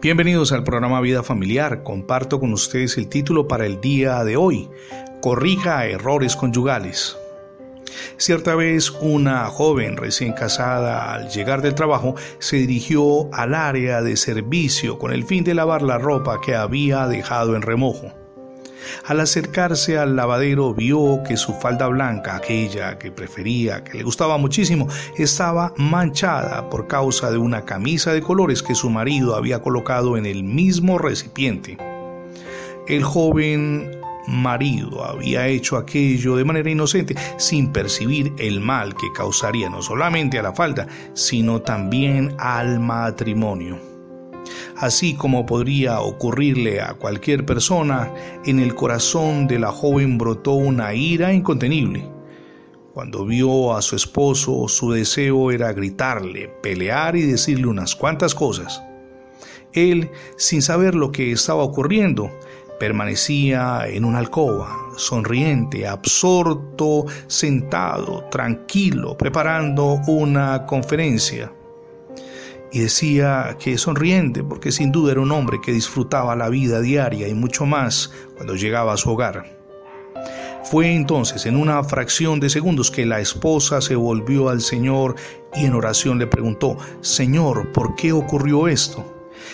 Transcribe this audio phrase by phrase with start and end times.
[0.00, 1.82] Bienvenidos al programa Vida Familiar.
[1.82, 4.68] Comparto con ustedes el título para el día de hoy.
[5.20, 7.16] Corrija errores conyugales.
[8.16, 14.16] Cierta vez una joven recién casada al llegar del trabajo se dirigió al área de
[14.16, 18.21] servicio con el fin de lavar la ropa que había dejado en remojo.
[19.06, 24.38] Al acercarse al lavadero vio que su falda blanca, aquella que prefería, que le gustaba
[24.38, 30.16] muchísimo, estaba manchada por causa de una camisa de colores que su marido había colocado
[30.16, 31.76] en el mismo recipiente.
[32.88, 39.68] El joven marido había hecho aquello de manera inocente, sin percibir el mal que causaría
[39.68, 43.91] no solamente a la falda, sino también al matrimonio
[44.76, 48.12] así como podría ocurrirle a cualquier persona,
[48.44, 52.08] en el corazón de la joven brotó una ira incontenible.
[52.94, 58.82] Cuando vio a su esposo, su deseo era gritarle, pelear y decirle unas cuantas cosas.
[59.72, 62.30] Él, sin saber lo que estaba ocurriendo,
[62.78, 71.50] permanecía en una alcoba, sonriente, absorto, sentado, tranquilo, preparando una conferencia
[72.72, 77.28] y decía que sonriente porque sin duda era un hombre que disfrutaba la vida diaria
[77.28, 79.60] y mucho más cuando llegaba a su hogar.
[80.64, 85.16] Fue entonces en una fracción de segundos que la esposa se volvió al Señor
[85.54, 89.04] y en oración le preguntó, Señor, ¿por qué ocurrió esto?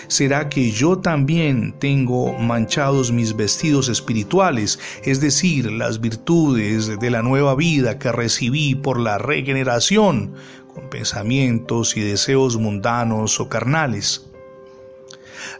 [0.07, 7.21] ¿Será que yo también tengo manchados mis vestidos espirituales, es decir, las virtudes de la
[7.21, 10.33] nueva vida que recibí por la regeneración?
[10.89, 14.25] Pensamientos y deseos mundanos o carnales.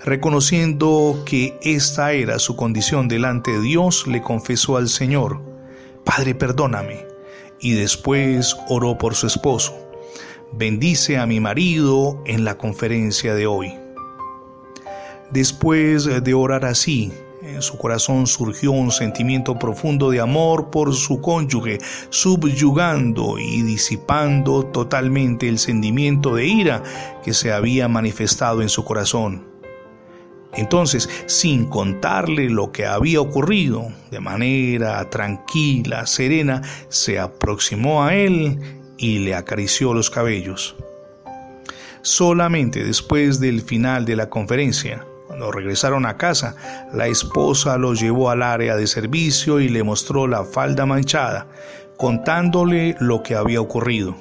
[0.03, 5.42] Reconociendo que esta era su condición delante de Dios, le confesó al Señor,
[6.06, 7.06] Padre, perdóname,
[7.59, 9.78] y después oró por su esposo.
[10.53, 13.73] Bendice a mi marido en la conferencia de hoy.
[15.31, 21.22] Después de orar así, en su corazón surgió un sentimiento profundo de amor por su
[21.22, 26.83] cónyuge, subyugando y disipando totalmente el sentimiento de ira
[27.23, 29.48] que se había manifestado en su corazón.
[30.54, 38.60] Entonces, sin contarle lo que había ocurrido, de manera tranquila, serena, se aproximó a él
[38.98, 40.76] y le acarició los cabellos.
[42.02, 46.56] Solamente después del final de la conferencia, cuando regresaron a casa,
[46.92, 51.45] la esposa lo llevó al área de servicio y le mostró la falda manchada,
[51.98, 54.16] contándole lo que había ocurrido.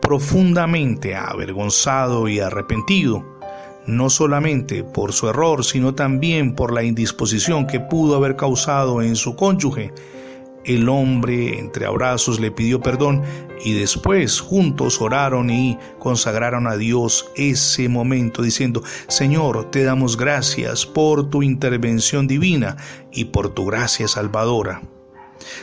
[0.00, 3.24] Profundamente avergonzado y arrepentido,
[3.88, 9.16] no solamente por su error, sino también por la indisposición que pudo haber causado en
[9.16, 9.92] su cónyuge,
[10.68, 13.22] el hombre entre abrazos le pidió perdón
[13.64, 20.86] y después juntos oraron y consagraron a Dios ese momento diciendo, Señor, te damos gracias
[20.86, 22.76] por tu intervención divina
[23.10, 24.82] y por tu gracia salvadora.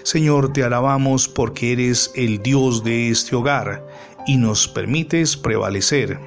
[0.03, 3.85] Señor, te alabamos porque eres el Dios de este hogar
[4.25, 6.19] y nos permites prevalecer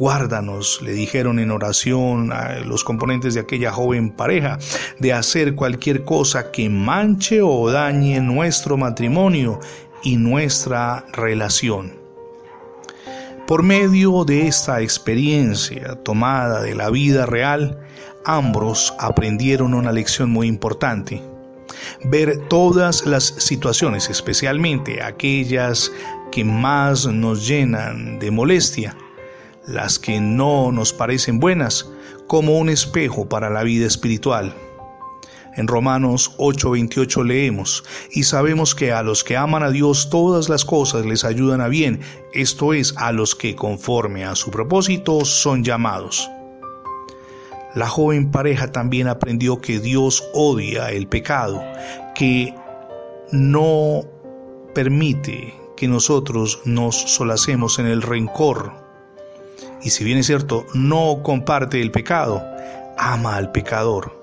[0.00, 4.58] Guárdanos, le dijeron en oración a los componentes de aquella joven pareja,
[4.98, 9.60] de hacer cualquier cosa que manche o dañe nuestro matrimonio
[10.02, 11.92] y nuestra relación.
[13.46, 17.78] Por medio de esta experiencia tomada de la vida real,
[18.24, 21.22] ambos aprendieron una lección muy importante.
[22.04, 25.92] Ver todas las situaciones, especialmente aquellas
[26.32, 28.96] que más nos llenan de molestia,
[29.70, 31.88] las que no nos parecen buenas,
[32.26, 34.54] como un espejo para la vida espiritual.
[35.56, 40.64] En Romanos 8:28 leemos, y sabemos que a los que aman a Dios todas las
[40.64, 42.00] cosas les ayudan a bien,
[42.32, 46.30] esto es, a los que conforme a su propósito son llamados.
[47.74, 51.62] La joven pareja también aprendió que Dios odia el pecado,
[52.14, 52.54] que
[53.32, 54.02] no
[54.74, 58.72] permite que nosotros nos solacemos en el rencor,
[59.82, 62.42] y si bien es cierto, no comparte el pecado,
[62.98, 64.18] ama al pecador.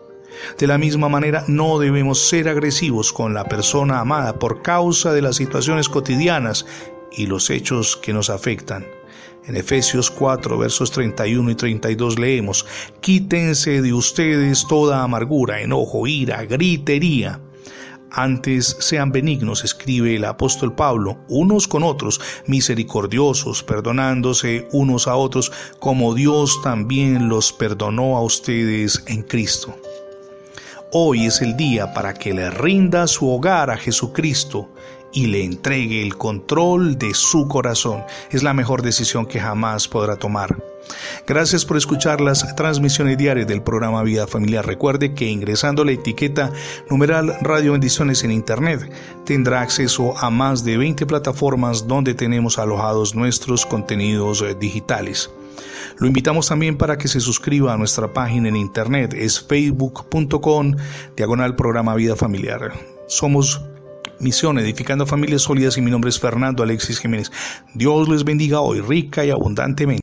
[0.57, 5.21] De la misma manera, no debemos ser agresivos con la persona amada por causa de
[5.21, 6.65] las situaciones cotidianas
[7.11, 8.85] y los hechos que nos afectan.
[9.47, 12.65] En Efesios 4, versos 31 y 32 leemos,
[12.99, 17.39] Quítense de ustedes toda amargura, enojo, ira, gritería
[18.11, 25.51] antes sean benignos, escribe el apóstol Pablo, unos con otros, misericordiosos, perdonándose unos a otros,
[25.79, 29.75] como Dios también los perdonó a ustedes en Cristo.
[30.91, 34.69] Hoy es el día para que le rinda su hogar a Jesucristo
[35.13, 38.03] y le entregue el control de su corazón.
[38.31, 40.55] Es la mejor decisión que jamás podrá tomar.
[41.25, 44.65] Gracias por escuchar las transmisiones diarias del programa Vida Familiar.
[44.65, 46.51] Recuerde que ingresando la etiqueta
[46.89, 48.91] numeral Radio Bendiciones en Internet
[49.25, 55.29] tendrá acceso a más de 20 plataformas donde tenemos alojados nuestros contenidos eh, digitales.
[55.97, 60.75] Lo invitamos también para que se suscriba a nuestra página en internet, es facebook.com
[61.15, 62.71] diagonal programa Vida Familiar.
[63.07, 63.61] Somos
[64.19, 67.31] Misión Edificando Familias Sólidas y mi nombre es Fernando Alexis Jiménez.
[67.73, 69.95] Dios les bendiga hoy rica y abundantemente.